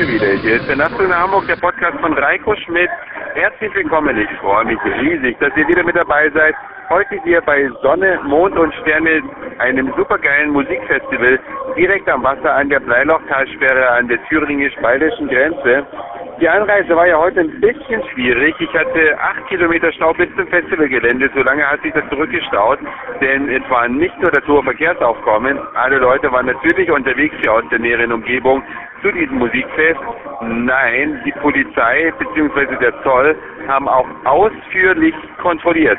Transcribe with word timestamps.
Hier 0.00 0.56
ist 0.56 0.66
der 0.66 0.76
Nachtzug 0.76 1.08
nach 1.08 1.24
Hamburg, 1.24 1.46
der 1.46 1.56
Podcast 1.56 2.00
von 2.00 2.14
Reiko 2.14 2.56
Schmidt. 2.56 2.88
Herzlich 3.34 3.74
willkommen. 3.74 4.16
Ich 4.16 4.30
freue 4.38 4.64
mich 4.64 4.78
riesig, 4.82 5.38
dass 5.40 5.54
ihr 5.58 5.68
wieder 5.68 5.84
mit 5.84 5.94
dabei 5.94 6.30
seid. 6.30 6.54
Heute 6.88 7.20
hier 7.22 7.42
bei 7.42 7.68
Sonne, 7.82 8.18
Mond 8.24 8.56
und 8.56 8.72
Sterne, 8.76 9.20
einem 9.58 9.92
supergeilen 9.98 10.52
Musikfestival 10.52 11.38
direkt 11.76 12.08
am 12.08 12.22
Wasser 12.22 12.54
an 12.54 12.70
der 12.70 12.80
Bleilochtalsperre 12.80 13.90
an 13.90 14.08
der 14.08 14.24
thüringisch-bayerischen 14.24 15.28
Grenze. 15.28 15.86
Die 16.40 16.48
Anreise 16.48 16.96
war 16.96 17.06
ja 17.06 17.18
heute 17.18 17.40
ein 17.40 17.60
bisschen 17.60 18.02
schwierig. 18.14 18.54
Ich 18.60 18.72
hatte 18.72 19.18
acht 19.20 19.46
Kilometer 19.48 19.92
Stau 19.92 20.14
bis 20.14 20.34
zum 20.36 20.46
Festivalgelände. 20.46 21.30
So 21.34 21.42
lange 21.42 21.68
hat 21.68 21.82
sich 21.82 21.92
das 21.92 22.08
zurückgestaut, 22.08 22.78
denn 23.20 23.50
es 23.50 23.62
war 23.68 23.86
nicht 23.88 24.18
nur 24.22 24.30
das 24.30 24.46
hohe 24.48 24.62
Verkehrsaufkommen. 24.62 25.58
Alle 25.74 25.98
Leute 25.98 26.32
waren 26.32 26.46
natürlich 26.46 26.90
unterwegs 26.90 27.34
hier 27.42 27.52
aus 27.52 27.64
der 27.70 27.78
näheren 27.78 28.10
Umgebung 28.10 28.62
zu 29.02 29.12
diesem 29.12 29.36
Musikfest. 29.36 30.00
Nein, 30.40 31.20
die 31.26 31.32
Polizei 31.32 32.10
bzw. 32.18 32.74
der 32.76 33.02
Zoll 33.02 33.36
haben 33.68 33.86
auch 33.86 34.08
ausführlich 34.24 35.14
kontrolliert. 35.42 35.98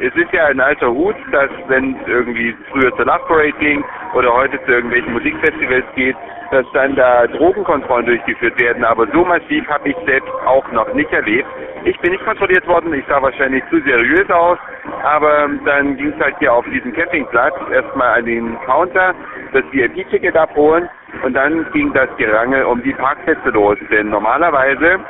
Es 0.00 0.14
ist 0.14 0.32
ja 0.32 0.46
ein 0.46 0.60
alter 0.60 0.90
Hut, 0.90 1.16
dass 1.32 1.50
wenn 1.68 1.96
es 1.96 2.08
irgendwie 2.08 2.54
früher 2.70 2.94
zur 2.96 3.06
Love 3.06 3.24
Parade 3.26 3.52
ging 3.52 3.82
oder 4.14 4.32
heute 4.32 4.62
zu 4.64 4.72
irgendwelchen 4.72 5.12
Musikfestivals 5.12 5.84
geht, 5.94 6.16
dass 6.50 6.66
dann 6.72 6.94
da 6.96 7.26
Drogenkontrollen 7.26 8.06
durchgeführt 8.06 8.60
werden. 8.60 8.84
Aber 8.84 9.06
so 9.12 9.24
massiv 9.24 9.66
habe 9.68 9.88
ich 9.88 9.96
selbst 10.06 10.30
auch 10.44 10.70
noch 10.72 10.92
nicht 10.94 11.10
erlebt. 11.12 11.48
Ich 11.84 11.98
bin 12.00 12.12
nicht 12.12 12.24
kontrolliert 12.24 12.66
worden, 12.66 12.92
ich 12.92 13.04
sah 13.06 13.22
wahrscheinlich 13.22 13.64
zu 13.70 13.80
seriös 13.80 14.28
aus, 14.30 14.58
aber 15.02 15.48
dann 15.64 15.96
ging 15.96 16.12
es 16.12 16.20
halt 16.22 16.36
hier 16.40 16.52
auf 16.52 16.64
diesem 16.66 16.92
Campingplatz 16.92 17.54
erstmal 17.72 18.18
an 18.18 18.26
den 18.26 18.58
Counter, 18.66 19.14
das 19.52 19.64
VIP-Ticket 19.72 20.36
abholen 20.36 20.88
und 21.24 21.34
dann 21.34 21.70
ging 21.72 21.92
das 21.94 22.08
Gerangel 22.18 22.64
um 22.64 22.82
die 22.82 22.92
Parkplätze 22.92 23.48
los. 23.50 23.78
Denn 23.90 24.10
normalerweise 24.10 25.00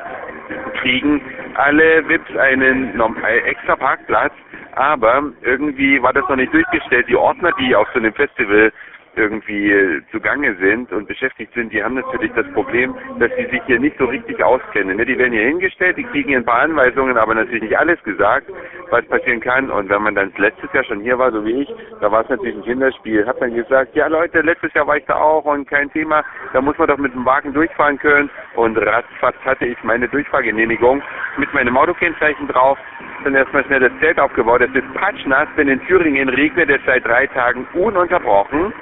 kriegen 0.80 1.20
alle 1.55 2.06
VIPs 2.08 2.36
einen 2.36 3.00
extra 3.46 3.77
Parkplatz, 3.77 4.33
aber 4.77 5.32
irgendwie 5.42 6.02
war 6.02 6.12
das 6.12 6.28
noch 6.28 6.36
nicht 6.36 6.52
durchgestellt. 6.52 7.08
Die 7.08 7.16
Ordner, 7.16 7.50
die 7.58 7.74
auf 7.74 7.88
so 7.92 7.98
einem 7.98 8.12
Festival 8.12 8.72
irgendwie 9.16 9.72
äh, 9.72 10.02
zugange 10.12 10.55
sind 10.56 10.92
und 10.92 11.08
beschäftigt 11.08 11.52
sind, 11.55 11.72
die 11.72 11.83
haben 11.83 11.94
natürlich 11.94 12.30
das 12.34 12.46
Problem, 12.52 12.94
dass 13.18 13.30
sie 13.36 13.46
sich 13.46 13.62
hier 13.66 13.80
nicht 13.80 13.96
so 13.98 14.05
richtig 14.05 14.42
auskennen. 14.42 14.98
Ne? 14.98 15.06
Die 15.06 15.18
werden 15.18 15.33
hier 15.33 15.46
hingestellt, 15.46 15.96
die 15.96 16.05
kriegen 16.05 16.28
hier 16.28 16.38
ein 16.38 16.44
paar 16.44 16.60
Anweisungen, 16.60 17.16
aber 17.16 17.34
natürlich 17.34 17.62
nicht 17.62 17.78
alles 17.78 18.02
gesagt, 18.05 18.50
was 18.91 19.05
passieren 19.06 19.41
kann. 19.41 19.70
Und 19.70 19.88
wenn 19.88 20.02
man 20.02 20.14
dann 20.14 20.33
letztes 20.36 20.70
Jahr 20.72 20.84
schon 20.84 21.00
hier 21.00 21.18
war, 21.18 21.33
so 21.33 21.44
wie 21.44 21.62
ich, 21.62 21.74
da 22.00 22.12
war 22.12 22.22
es 22.22 22.28
natürlich 22.28 22.56
ein 22.56 22.64
Kinderspiel. 22.64 23.27
Hat 23.27 23.40
man 23.40 23.55
gesagt, 23.55 23.96
ja 23.96 24.06
Leute, 24.06 24.42
letztes 24.42 24.72
Jahr 24.74 24.86
war 24.86 24.98
ich 24.98 25.06
da 25.06 25.14
auch 25.16 25.46
und 25.46 25.66
kein 25.66 25.90
Thema, 25.92 26.22
da 26.52 26.61
muss 26.61 26.77
man 26.77 26.88
doch 26.88 26.98
mit 26.98 27.14
dem 27.14 27.24
Wagen 27.24 27.55
durchfahren 27.55 27.98
können. 27.98 28.28
Und 28.55 28.77
ratzfatz 28.77 29.36
hatte 29.44 29.64
ich 29.64 29.83
meine 29.83 30.08
Durchfahrgenehmigung 30.08 31.02
mit 31.39 31.53
meinem 31.55 31.77
Autokennzeichen 31.77 32.48
drauf 32.48 32.79
dann 33.27 33.34
erstmal 33.34 33.65
schnell 33.65 33.81
das 33.81 33.92
Zelt 34.01 34.20
aufgebaut. 34.20 34.61
Es 34.61 34.75
ist 34.75 34.95
patschnass, 34.95 35.48
denn 35.56 35.69
in 35.69 35.84
Thüringen 35.87 36.29
regnet 36.29 36.70
es 36.70 36.81
seit 36.87 37.05
drei 37.05 37.27
Tagen 37.27 37.67
ununterbrochen, 37.75 38.73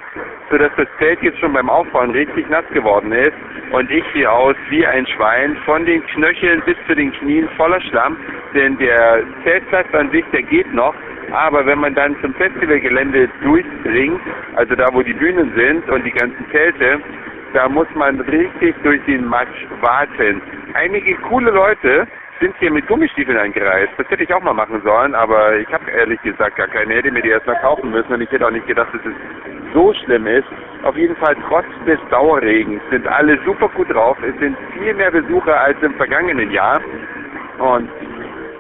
sodass 0.51 0.71
das 0.77 0.87
Zelt 0.99 1.23
jetzt 1.23 1.39
schon 1.39 1.55
beim 1.55 1.71
Aufbauen 1.71 2.11
richtig 2.11 2.49
nass 2.51 2.65
geworden 2.73 3.13
ist 3.13 3.33
und 3.71 3.91
ich 3.91 4.05
sehe 4.13 4.31
aus 4.31 4.55
wie 4.69 4.87
ein 4.87 5.07
Schwein, 5.07 5.57
von 5.65 5.87
den 5.87 6.05
Knöcheln 6.09 6.63
bis 6.67 6.77
zu 6.87 6.95
den 6.95 7.13
Knien 7.13 7.49
voller 7.57 7.81
Schlamm, 7.81 8.19
denn 8.55 8.77
der 8.79 9.23
Zeltplatz 9.45 9.93
an 9.95 10.11
sich, 10.11 10.25
der 10.33 10.43
geht 10.43 10.73
noch, 10.75 10.95
aber 11.33 11.65
wenn 11.65 11.79
man 11.79 11.95
dann 11.95 12.15
zum 12.21 12.35
Festivalgelände 12.35 13.29
durchdringt, 13.43 14.21
also 14.57 14.75
da 14.75 14.93
wo 14.93 15.03
die 15.03 15.15
Bühnen 15.15 15.53
sind 15.57 15.89
und 15.89 16.05
die 16.05 16.13
ganzen 16.13 16.45
Zelte, 16.51 17.01
da 17.55 17.69
muss 17.69 17.89
man 17.95 18.21
richtig 18.21 18.75
durch 18.83 19.01
den 19.07 19.25
Matsch 19.25 19.67
warten. 19.81 20.43
Einige 20.75 21.15
coole 21.17 21.51
Leute 21.51 22.07
sind 22.41 22.55
hier 22.59 22.71
mit 22.71 22.87
Gummistiefeln 22.87 23.39
eingereist. 23.39 23.93
Das 23.97 24.09
hätte 24.09 24.25
ich 24.25 24.35
auch 24.35 24.43
mal 24.43 24.55
machen 24.55 24.83
sollen, 24.83 25.15
aber 25.15 25.57
ich 25.57 25.73
habe 25.73 25.91
ehrlich 25.91 26.21
gesagt 26.23 26.57
gar 26.57 26.69
keine. 26.69 26.95
Hätte 26.95 27.11
mir 27.11 27.23
die 27.23 27.31
erst 27.31 27.47
mal 27.47 27.61
kaufen 27.61 27.91
müssen 27.91 28.13
und 28.13 28.21
ich 28.21 28.31
hätte 28.31 28.47
auch 28.47 28.51
nicht 28.51 28.67
gedacht, 28.67 28.93
dass 28.93 29.01
es 29.05 29.73
so 29.73 29.93
schlimm 30.05 30.27
ist. 30.27 30.47
Auf 30.83 30.97
jeden 30.97 31.17
Fall 31.17 31.37
trotz 31.49 31.67
des 31.87 31.99
Dauerregens 32.11 32.83
sind 32.91 33.07
alle 33.07 33.39
super 33.45 33.69
gut 33.69 33.93
drauf. 33.93 34.17
Es 34.23 34.39
sind 34.39 34.57
viel 34.73 34.95
mehr 34.95 35.11
Besucher 35.11 35.61
als 35.61 35.81
im 35.83 35.95
vergangenen 35.95 36.51
Jahr 36.51 36.81
und 37.59 37.89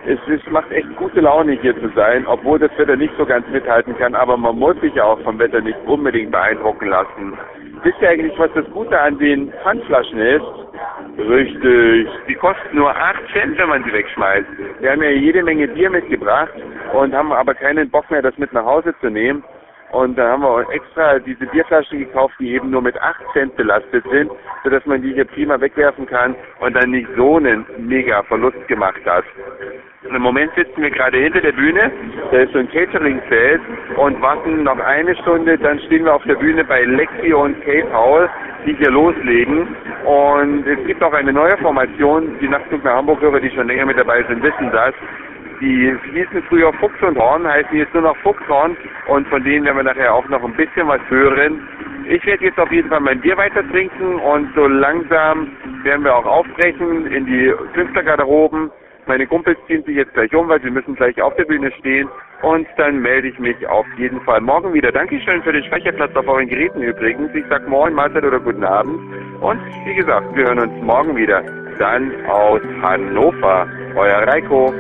es 0.06 0.18
ist, 0.28 0.50
macht 0.50 0.70
echt 0.70 0.94
gute 0.96 1.20
Laune 1.20 1.52
hier 1.52 1.74
zu 1.80 1.88
sein, 1.94 2.26
obwohl 2.26 2.58
das 2.58 2.70
Wetter 2.76 2.96
nicht 2.96 3.14
so 3.16 3.24
ganz 3.24 3.48
mithalten 3.48 3.96
kann, 3.96 4.14
aber 4.14 4.36
man 4.36 4.58
muss 4.58 4.78
sich 4.80 5.00
auch 5.00 5.18
vom 5.20 5.38
Wetter 5.38 5.62
nicht 5.62 5.78
unbedingt 5.86 6.30
beeindrucken 6.30 6.88
lassen. 6.88 7.38
Wisst 7.82 8.00
ihr 8.00 8.08
eigentlich, 8.08 8.38
was 8.38 8.50
das 8.54 8.64
Gute 8.70 8.98
an 8.98 9.18
den 9.18 9.52
Pfandflaschen 9.62 10.18
ist? 10.18 10.44
Richtig. 11.18 12.08
Die 12.28 12.34
kosten 12.34 12.76
nur 12.76 12.94
8 12.94 13.16
Cent, 13.32 13.58
wenn 13.58 13.68
man 13.68 13.84
sie 13.84 13.92
wegschmeißt. 13.92 14.46
Wir 14.80 14.90
haben 14.90 15.02
ja 15.02 15.10
jede 15.10 15.42
Menge 15.42 15.68
Bier 15.68 15.90
mitgebracht 15.90 16.52
und 16.92 17.14
haben 17.14 17.32
aber 17.32 17.54
keinen 17.54 17.90
Bock 17.90 18.10
mehr, 18.10 18.22
das 18.22 18.36
mit 18.38 18.52
nach 18.52 18.64
Hause 18.64 18.94
zu 19.00 19.10
nehmen. 19.10 19.44
Und 19.93 20.19
da 20.19 20.33
haben 20.33 20.43
wir 20.43 20.67
extra 20.72 21.19
diese 21.21 21.47
Bierflaschen 21.47 22.00
gekauft, 22.00 22.34
die 22.41 22.55
eben 22.55 22.71
nur 22.71 22.83
mit 22.83 23.00
8 23.00 23.21
Cent 23.33 23.56
belastet 23.56 24.05
sind, 24.11 24.31
sodass 24.65 24.84
man 24.87 25.03
die 25.03 25.15
hier 25.15 25.25
prima 25.25 25.61
wegwerfen 25.61 26.06
kann 26.06 26.34
und 26.61 26.75
dann 26.75 26.91
nicht 26.91 27.09
so 27.17 27.37
einen 27.37 27.65
mega 27.78 28.22
Verlust 28.25 28.67
gemacht 28.67 29.00
hat. 29.06 29.25
Im 30.03 30.21
Moment 30.21 30.53
sitzen 30.55 30.83
wir 30.83 30.91
gerade 30.91 31.17
hinter 31.19 31.41
der 31.41 31.53
Bühne, 31.53 31.91
da 32.31 32.39
ist 32.39 32.53
so 32.53 32.59
ein 32.59 32.71
Catering-Feld 32.71 33.61
und 33.97 34.21
warten 34.21 34.65
noch 34.65 34.78
eine 34.78 35.17
Stunde, 35.17 35.56
dann 35.56 35.81
stehen 35.81 36.05
wir 36.05 36.15
auf 36.15 36.25
der 36.25 36.34
Bühne 36.34 36.62
bei 36.65 36.83
Lexi 36.84 37.33
und 37.33 37.59
Kate 37.65 37.87
Paul, 37.91 38.28
die 38.66 38.75
hier 38.75 38.91
loslegen. 38.91 39.75
Und 40.05 40.66
es 40.66 40.87
gibt 40.87 41.03
auch 41.03 41.12
eine 41.15 41.33
neue 41.33 41.56
Formation, 41.59 42.39
die 42.39 42.49
Nachtzug 42.49 42.84
nach 42.84 42.97
Hamburg-Hörer, 42.97 43.41
die 43.41 43.51
schon 43.51 43.66
länger 43.66 43.87
mit 43.87 43.99
dabei 43.99 44.22
sind, 44.25 44.43
wissen 44.43 44.71
das. 44.72 44.93
Die 45.60 45.94
hießen 46.12 46.42
früher 46.48 46.72
Fuchs 46.75 47.00
und 47.03 47.19
Horn, 47.19 47.47
heißen 47.47 47.76
jetzt 47.76 47.94
nur 47.94 48.03
noch 48.03 48.16
Fuchshorn 48.19 48.76
und 49.06 49.26
von 49.28 49.42
denen 49.44 49.65
werden 49.65 49.76
wir 49.76 49.84
nachher 49.84 50.15
auch 50.15 50.28
noch 50.28 50.42
ein 50.42 50.54
bisschen 50.54 50.88
was 50.88 51.00
hören. 51.09 51.66
Ich 52.09 52.25
werde 52.26 52.44
jetzt 52.44 52.59
auf 52.59 52.70
jeden 52.70 52.88
Fall 52.88 53.00
mein 53.00 53.20
Bier 53.20 53.37
weiter 53.37 53.66
trinken 53.70 54.16
und 54.16 54.54
so 54.54 54.66
langsam 54.66 55.53
werden 55.82 56.04
wir 56.04 56.15
auch 56.15 56.26
aufbrechen 56.26 57.06
in 57.06 57.26
die 57.26 57.53
Künstlergarderoben. 57.75 58.70
Meine 59.06 59.26
Kumpels 59.26 59.59
ziehen 59.66 59.84
sich 59.84 59.97
jetzt 59.97 60.15
gleich 60.15 60.34
um, 60.34 60.48
weil 60.48 60.60
sie 60.62 60.70
müssen 60.70 60.94
gleich 60.94 61.20
auf 61.20 61.34
der 61.37 61.44
Bühne 61.44 61.71
stehen 61.78 62.09
und 62.42 62.66
dann 62.76 63.00
melde 63.00 63.28
ich 63.28 63.38
mich 63.38 63.66
auf 63.69 63.86
jeden 63.97 64.21
Fall 64.22 64.41
morgen 64.41 64.72
wieder. 64.72 64.92
Dankeschön 64.92 65.42
für 65.42 65.53
den 65.53 65.65
Speicherplatz 65.65 66.15
auf 66.16 66.26
euren 66.26 66.48
Geräten 66.48 66.82
übrigens. 66.82 67.34
Ich 67.34 67.44
sag 67.48 67.69
Moin, 67.69 67.94
Mahlzeit 67.94 68.25
oder 68.25 68.41
guten 68.41 68.65
Abend 68.65 68.98
und 69.41 69.60
wie 69.86 69.94
gesagt, 69.94 70.34
wir 70.34 70.47
hören 70.47 70.59
uns 70.59 70.82
morgen 70.82 71.16
wieder. 71.16 71.42
Dann 71.78 72.12
aus 72.26 72.62
Hannover. 72.82 73.66
Euer 73.97 74.26
Reiko. 74.26 74.72